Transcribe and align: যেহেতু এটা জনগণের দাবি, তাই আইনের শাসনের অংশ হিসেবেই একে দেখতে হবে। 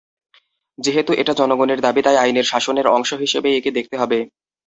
যেহেতু 0.77 1.11
এটা 1.13 1.33
জনগণের 1.33 1.79
দাবি, 1.81 2.01
তাই 2.03 2.17
আইনের 2.17 2.49
শাসনের 2.51 2.87
অংশ 2.87 3.09
হিসেবেই 3.23 3.57
একে 3.57 3.71
দেখতে 3.71 3.95
হবে। 3.97 4.19